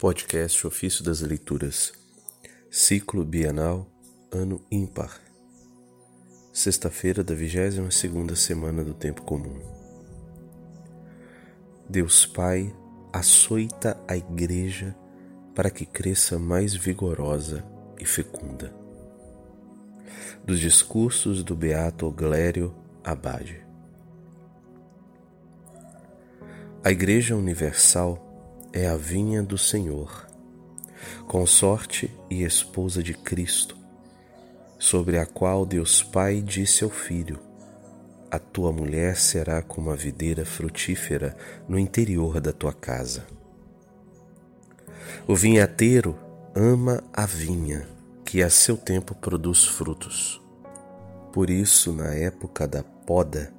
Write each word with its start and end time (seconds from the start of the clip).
Podcast 0.00 0.66
Ofício 0.66 1.04
das 1.04 1.20
Leituras, 1.20 1.92
Ciclo 2.70 3.22
Bienal, 3.22 3.86
Ano 4.32 4.64
Ímpar, 4.72 5.20
Sexta-feira 6.54 7.22
da 7.22 7.34
22ª 7.34 8.34
semana 8.34 8.82
do 8.82 8.94
Tempo 8.94 9.20
Comum. 9.20 9.60
Deus 11.86 12.24
Pai 12.24 12.74
açoita 13.12 14.02
a 14.08 14.16
Igreja 14.16 14.96
para 15.54 15.68
que 15.68 15.84
cresça 15.84 16.38
mais 16.38 16.74
vigorosa 16.74 17.62
e 17.98 18.06
fecunda. 18.06 18.74
Dos 20.42 20.60
discursos 20.60 21.44
do 21.44 21.54
Beato 21.54 22.10
Glério 22.10 22.74
Abade. 23.04 23.62
A 26.82 26.90
Igreja 26.90 27.36
Universal 27.36 28.29
é 28.72 28.86
a 28.88 28.96
vinha 28.96 29.42
do 29.42 29.58
Senhor, 29.58 30.26
consorte 31.26 32.10
e 32.28 32.42
esposa 32.42 33.02
de 33.02 33.14
Cristo, 33.14 33.76
sobre 34.78 35.18
a 35.18 35.26
qual 35.26 35.66
Deus 35.66 36.02
Pai 36.02 36.40
disse 36.40 36.84
ao 36.84 36.90
Filho: 36.90 37.40
A 38.30 38.38
tua 38.38 38.72
mulher 38.72 39.16
será 39.16 39.60
como 39.62 39.90
a 39.90 39.96
videira 39.96 40.44
frutífera 40.44 41.36
no 41.68 41.78
interior 41.78 42.40
da 42.40 42.52
tua 42.52 42.72
casa. 42.72 43.26
O 45.26 45.34
vinhateiro 45.34 46.16
ama 46.54 47.02
a 47.12 47.26
vinha, 47.26 47.88
que 48.24 48.42
a 48.42 48.48
seu 48.48 48.76
tempo 48.76 49.14
produz 49.14 49.64
frutos. 49.64 50.40
Por 51.32 51.50
isso, 51.50 51.92
na 51.92 52.14
época 52.14 52.66
da 52.66 52.82
poda, 52.82 53.52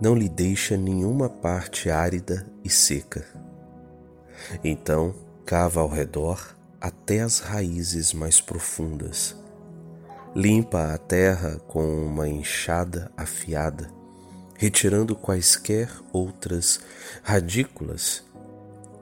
não 0.00 0.14
lhe 0.14 0.28
deixa 0.28 0.76
nenhuma 0.76 1.28
parte 1.28 1.90
árida 1.90 2.46
e 2.64 2.70
seca 2.70 3.47
então 4.62 5.14
cava 5.44 5.80
ao 5.80 5.88
redor 5.88 6.56
até 6.80 7.20
as 7.20 7.40
raízes 7.40 8.12
mais 8.12 8.40
profundas. 8.40 9.36
Limpa 10.34 10.92
a 10.92 10.98
terra 10.98 11.60
com 11.66 11.84
uma 12.04 12.28
enxada 12.28 13.10
afiada, 13.16 13.90
retirando 14.56 15.16
quaisquer 15.16 15.90
outras 16.12 16.80
radículas. 17.22 18.22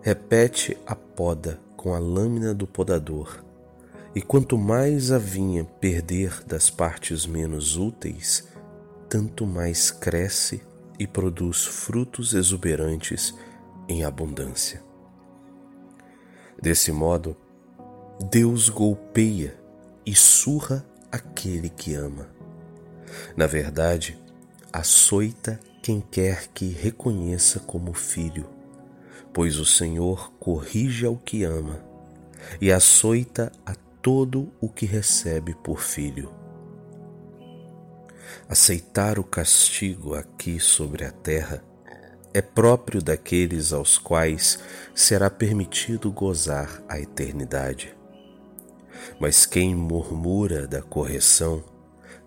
Repete 0.03 0.77
a 0.87 0.95
poda 0.95 1.61
com 1.77 1.95
a 1.95 1.99
lâmina 1.99 2.55
do 2.55 2.67
podador, 2.67 3.45
e 4.15 4.23
quanto 4.23 4.57
mais 4.57 5.11
a 5.11 5.19
vinha 5.19 5.65
perder 5.65 6.43
das 6.47 6.71
partes 6.71 7.27
menos 7.27 7.77
úteis, 7.77 8.49
tanto 9.09 9.47
mais 9.47 9.91
cresce 9.91 10.63
e 10.99 11.07
produz 11.07 11.65
frutos 11.65 12.33
exuberantes 12.33 13.35
em 13.89 14.05
abundância. 14.05 14.86
Desse 16.61 16.91
modo, 16.91 17.37
Deus 18.31 18.69
golpeia 18.69 19.55
e 20.05 20.15
surra 20.15 20.85
aquele 21.13 21.69
que 21.69 21.95
ama. 21.95 22.29
Na 23.37 23.47
verdade, 23.47 24.19
açoita 24.73 25.61
quem 25.83 26.01
quer 26.01 26.49
que 26.49 26.69
reconheça 26.69 27.61
como 27.61 27.93
filho, 27.93 28.49
pois 29.33 29.59
o 29.59 29.65
Senhor 29.65 30.33
corrige 30.41 31.07
ao 31.07 31.17
que 31.17 31.45
ama 31.45 31.81
e 32.61 32.73
açoita 32.73 33.53
a 33.65 33.75
todo 34.01 34.53
o 34.61 34.69
que 34.69 34.87
recebe 34.87 35.55
por 35.55 35.81
filho. 35.81 36.33
Aceitar 38.49 39.19
o 39.19 39.25
castigo 39.25 40.15
aqui 40.15 40.59
sobre 40.59 41.05
a 41.05 41.11
terra 41.11 41.63
é 42.37 42.43
próprio 42.43 43.01
daqueles 43.03 43.73
aos 43.73 43.97
quais 43.97 44.59
será 44.95 45.31
permitido 45.31 46.13
gozar 46.13 46.83
a 46.87 47.01
eternidade. 47.01 47.97
Mas 49.19 49.47
quem 49.47 49.75
murmura 49.75 50.67
da 50.67 50.83
correção 50.83 51.65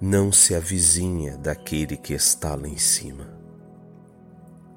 não 0.02 0.32
se 0.32 0.56
avizinha 0.56 1.38
daquele 1.38 1.96
que 1.96 2.16
está 2.16 2.56
lá 2.56 2.68
em 2.68 2.78
cima. 2.78 3.31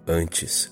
Antes, 0.06 0.70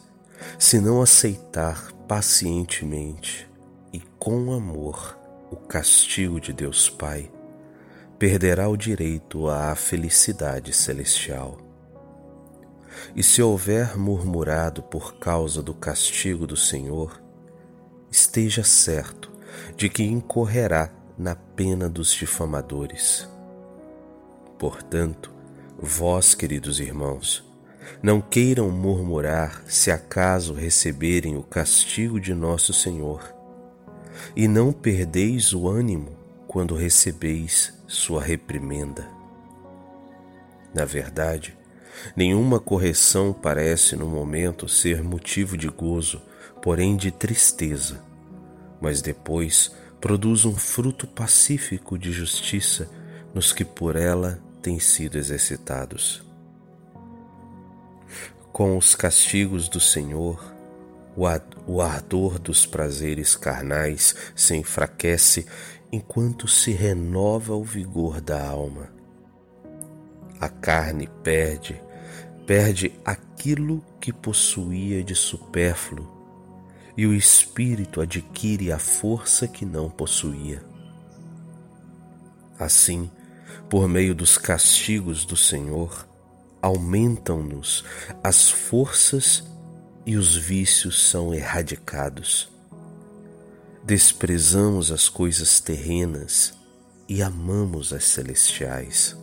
se 0.59 0.79
não 0.79 1.01
aceitar 1.01 1.91
pacientemente 2.07 3.51
e 3.95 4.01
com 4.19 4.53
amor 4.53 5.19
o 5.51 5.57
castigo 5.57 6.39
de 6.39 6.53
Deus 6.53 6.91
Pai, 6.91 7.33
perderá 8.19 8.69
o 8.69 8.77
direito 8.77 9.49
à 9.49 9.75
felicidade 9.75 10.75
celestial. 10.75 11.70
E 13.15 13.23
se 13.23 13.43
houver 13.43 13.97
murmurado 13.97 14.83
por 14.83 15.17
causa 15.17 15.63
do 15.63 15.75
castigo 15.75 16.47
do 16.47 16.57
Senhor, 16.57 17.21
esteja 18.11 18.65
certo 18.65 19.31
de 19.77 19.89
que 19.89 20.03
incorrerá 20.03 20.91
na 21.17 21.35
pena 21.35 21.89
dos 21.89 22.13
difamadores. 22.13 23.29
Portanto, 24.59 25.33
vós, 25.79 26.35
queridos 26.35 26.81
irmãos, 26.81 27.45
não 28.03 28.21
queiram 28.21 28.71
murmurar 28.71 29.63
se 29.67 29.91
acaso 29.91 30.55
receberem 30.55 31.37
o 31.37 31.43
castigo 31.43 32.21
de 32.21 32.35
nosso 32.35 32.73
Senhor, 32.73 33.35
e 34.37 34.47
não 34.47 34.73
perdeis 34.73 35.53
o 35.53 35.69
ânimo 35.69 36.17
quando 36.47 36.75
recebeis 36.75 37.73
sua 37.87 38.23
reprimenda. 38.23 39.09
Na 40.75 40.85
verdade, 40.85 41.57
Nenhuma 42.17 42.59
correção 42.59 43.33
parece 43.33 43.97
no 43.97 44.07
momento 44.07 44.69
ser 44.69 45.03
motivo 45.03 45.57
de 45.57 45.69
gozo, 45.69 46.21
porém 46.63 46.97
de 46.97 47.11
tristeza, 47.11 48.03
mas 48.81 49.01
depois 49.01 49.73
produz 50.01 50.45
um 50.45 50.55
fruto 50.55 51.07
pacífico 51.07 51.99
de 51.99 52.11
justiça 52.13 52.89
nos 53.35 53.53
que 53.53 53.65
por 53.65 53.97
ela 53.97 54.43
têm 54.63 54.79
sido 54.79 55.17
exercitados. 55.17 56.23
Com 58.53 58.77
os 58.77 58.95
castigos 58.95 59.69
do 59.69 59.81
Senhor, 59.81 60.55
o 61.67 61.81
ardor 61.81 62.39
dos 62.39 62.67
prazeres 62.67 63.37
carnais 63.37 64.15
se 64.35 64.57
enfraquece 64.57 65.47
enquanto 65.93 66.49
se 66.49 66.73
renova 66.73 67.55
o 67.55 67.65
vigor 67.65 68.21
da 68.21 68.45
alma. 68.45 69.00
A 70.41 70.49
carne 70.49 71.07
perde 71.23 71.81
perde 72.51 72.99
aquilo 73.05 73.81
que 74.01 74.13
possuía 74.13 75.05
de 75.05 75.15
supérfluo 75.15 76.05
e 76.97 77.07
o 77.07 77.15
espírito 77.15 78.01
adquire 78.01 78.73
a 78.73 78.79
força 78.79 79.47
que 79.47 79.65
não 79.65 79.89
possuía. 79.89 80.61
Assim, 82.59 83.09
por 83.69 83.87
meio 83.87 84.17
dos 84.17 84.37
castigos 84.37 85.25
do 85.25 85.37
Senhor, 85.37 86.09
aumentam-nos 86.61 87.85
as 88.21 88.51
forças 88.51 89.45
e 90.05 90.17
os 90.17 90.37
vícios 90.37 91.09
são 91.09 91.33
erradicados. 91.33 92.51
Desprezamos 93.85 94.91
as 94.91 95.09
coisas 95.09 95.61
terrenas 95.61 96.53
e 97.09 97.23
amamos 97.23 97.93
as 97.93 98.03
celestiais 98.03 99.17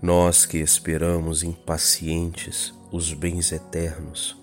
nós 0.00 0.44
que 0.44 0.58
esperamos 0.58 1.42
impacientes 1.42 2.74
os 2.92 3.12
bens 3.12 3.52
eternos. 3.52 4.36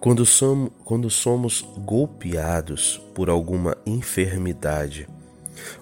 Quando 0.00 0.24
somos, 0.24 0.70
quando 0.84 1.10
somos 1.10 1.60
golpeados 1.78 2.98
por 3.14 3.28
alguma 3.28 3.76
enfermidade, 3.84 5.08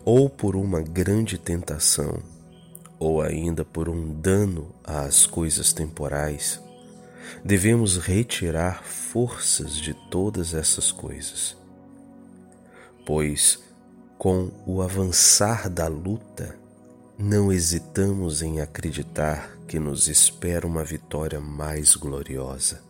ou 0.04 0.28
por 0.28 0.56
uma 0.56 0.80
grande 0.80 1.38
tentação, 1.38 2.20
ou 2.98 3.22
ainda 3.22 3.64
por 3.64 3.88
um 3.88 4.12
dano 4.12 4.74
às 4.82 5.24
coisas 5.24 5.72
temporais, 5.72 6.60
devemos 7.44 7.96
retirar 7.96 8.82
forças 8.82 9.76
de 9.76 9.94
todas 10.10 10.54
essas 10.54 10.90
coisas. 10.90 11.56
Pois, 13.06 13.62
com 14.18 14.50
o 14.66 14.82
avançar 14.82 15.70
da 15.70 15.86
luta, 15.86 16.58
não 17.18 17.50
hesitamos 17.50 18.42
em 18.42 18.60
acreditar 18.60 19.58
que 19.66 19.80
nos 19.80 20.06
espera 20.06 20.64
uma 20.64 20.84
vitória 20.84 21.40
mais 21.40 21.96
gloriosa. 21.96 22.80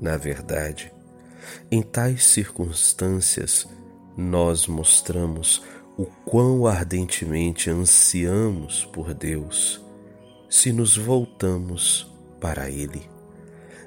Na 0.00 0.16
verdade, 0.16 0.90
em 1.70 1.82
tais 1.82 2.24
circunstâncias, 2.24 3.68
nós 4.16 4.66
mostramos 4.66 5.62
o 5.98 6.06
quão 6.06 6.66
ardentemente 6.66 7.68
ansiamos 7.68 8.86
por 8.86 9.12
Deus 9.12 9.84
se 10.48 10.72
nos 10.72 10.96
voltamos 10.96 12.10
para 12.40 12.70
Ele, 12.70 13.02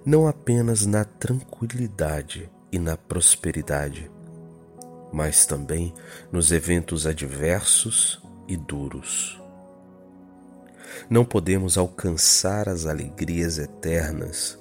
não 0.06 0.28
apenas 0.28 0.86
na 0.86 1.04
tranquilidade 1.04 2.50
e 2.72 2.78
na 2.78 2.96
prosperidade, 2.96 4.12
mas 5.12 5.48
também 5.48 5.92
nos 6.32 6.52
eventos 6.52 7.08
adversos 7.08 8.24
e 8.48 8.56
duros. 8.58 9.42
Não 11.10 11.26
podemos 11.26 11.78
alcançar 11.78 12.70
as 12.70 12.86
alegrias 12.86 13.58
eternas 13.58 14.58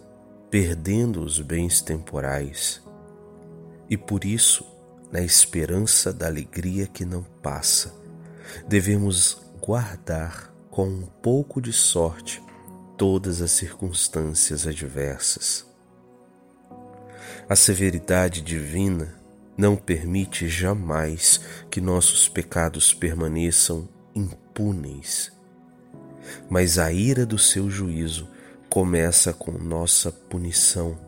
perdendo 0.54 1.20
os 1.20 1.40
bens 1.40 1.82
temporais, 1.82 2.80
E 3.90 3.96
por 3.96 4.24
isso, 4.24 4.64
na 5.10 5.20
esperança 5.20 6.12
da 6.12 6.26
alegria 6.26 6.86
que 6.86 7.04
não 7.04 7.24
passa, 7.42 7.92
devemos 8.68 9.42
guardar 9.60 10.54
com 10.70 10.86
um 10.86 11.02
pouco 11.02 11.60
de 11.60 11.72
sorte 11.72 12.40
todas 12.96 13.42
as 13.42 13.50
circunstâncias 13.50 14.64
adversas. 14.64 15.66
A 17.48 17.56
severidade 17.56 18.40
divina 18.40 19.12
não 19.56 19.76
permite 19.76 20.48
jamais 20.48 21.40
que 21.70 21.80
nossos 21.80 22.28
pecados 22.28 22.92
permaneçam 22.92 23.88
impunes, 24.14 25.32
mas 26.48 26.78
a 26.78 26.92
ira 26.92 27.24
do 27.24 27.38
seu 27.38 27.70
juízo 27.70 28.28
começa 28.68 29.32
com 29.32 29.52
nossa 29.52 30.10
punição, 30.10 30.98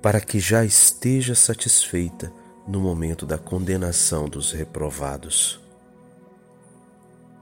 para 0.00 0.20
que 0.20 0.40
já 0.40 0.64
esteja 0.64 1.34
satisfeita 1.34 2.32
no 2.66 2.80
momento 2.80 3.26
da 3.26 3.36
condenação 3.36 4.26
dos 4.26 4.52
reprovados. 4.52 5.60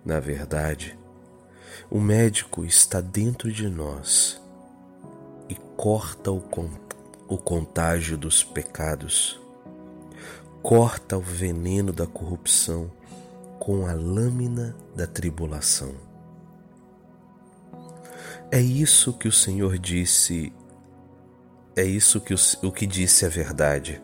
Na 0.05 0.19
verdade, 0.19 0.99
o 1.91 2.00
médico 2.00 2.64
está 2.64 3.00
dentro 3.00 3.53
de 3.53 3.69
nós 3.69 4.41
e 5.49 5.55
corta 5.76 6.32
o, 6.32 6.43
o 7.29 7.38
contágio 7.38 8.17
dos 8.17 8.43
pecados, 8.43 9.41
corta 10.63 11.17
o 11.17 11.21
veneno 11.21 11.93
da 11.93 12.07
corrupção 12.07 12.91
com 13.59 13.87
a 13.87 13.93
lâmina 13.93 14.75
da 14.95 15.07
tribulação. 15.07 15.95
É 18.51 18.61
isso 18.61 19.13
que 19.13 19.29
o 19.29 19.33
Senhor 19.33 19.79
disse, 19.79 20.53
é 21.77 21.85
isso 21.85 22.21
que 22.21 22.33
o, 22.33 22.37
o 22.63 22.73
que 22.73 22.87
disse 22.87 23.27
a 23.27 23.29
verdade. 23.29 24.01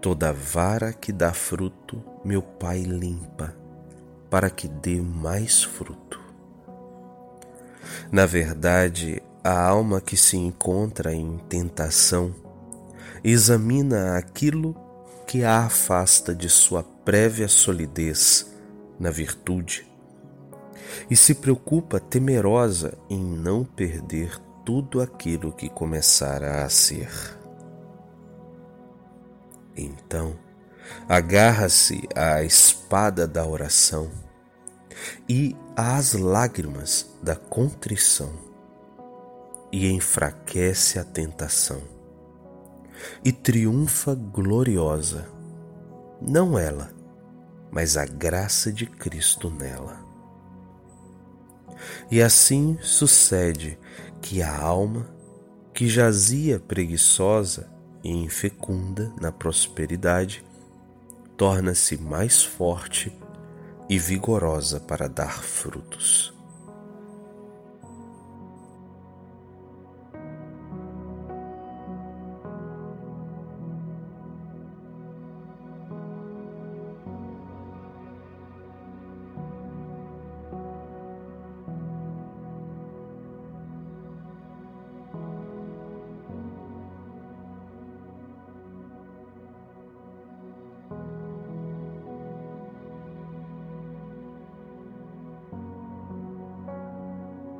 Toda 0.00 0.32
vara 0.32 0.92
que 0.92 1.12
dá 1.12 1.32
fruto, 1.32 2.02
meu 2.24 2.40
Pai 2.40 2.82
limpa, 2.82 3.54
para 4.30 4.48
que 4.48 4.68
dê 4.68 5.00
mais 5.00 5.62
fruto. 5.62 6.20
Na 8.12 8.26
verdade, 8.26 9.20
a 9.42 9.60
alma 9.60 10.00
que 10.00 10.16
se 10.16 10.36
encontra 10.36 11.12
em 11.12 11.38
tentação 11.48 12.32
examina 13.24 14.16
aquilo 14.16 14.87
que 15.28 15.44
a 15.44 15.66
afasta 15.66 16.34
de 16.34 16.48
sua 16.48 16.82
prévia 16.82 17.48
solidez 17.48 18.50
na 18.98 19.10
virtude 19.10 19.86
e 21.10 21.14
se 21.14 21.34
preocupa 21.34 22.00
temerosa 22.00 22.96
em 23.10 23.20
não 23.22 23.62
perder 23.62 24.40
tudo 24.64 25.02
aquilo 25.02 25.52
que 25.52 25.68
começara 25.68 26.64
a 26.64 26.68
ser. 26.70 27.10
Então, 29.76 30.34
agarra-se 31.06 32.08
à 32.16 32.42
espada 32.42 33.28
da 33.28 33.46
oração 33.46 34.10
e 35.28 35.54
às 35.76 36.14
lágrimas 36.14 37.06
da 37.22 37.36
contrição 37.36 38.32
e 39.70 39.90
enfraquece 39.92 40.98
a 40.98 41.04
tentação 41.04 41.97
e 43.24 43.32
triunfa 43.32 44.14
gloriosa, 44.14 45.28
não 46.20 46.58
ela, 46.58 46.90
mas 47.70 47.96
a 47.96 48.04
graça 48.04 48.72
de 48.72 48.86
Cristo 48.86 49.50
nela. 49.50 50.00
E 52.10 52.20
assim 52.20 52.76
sucede 52.80 53.78
que 54.20 54.42
a 54.42 54.58
alma, 54.58 55.06
que 55.72 55.86
jazia 55.86 56.58
preguiçosa 56.58 57.70
e 58.02 58.10
infecunda 58.10 59.12
na 59.20 59.30
prosperidade, 59.30 60.44
torna-se 61.36 61.96
mais 61.96 62.42
forte 62.42 63.16
e 63.88 63.98
vigorosa 63.98 64.80
para 64.80 65.08
dar 65.08 65.42
frutos. 65.42 66.37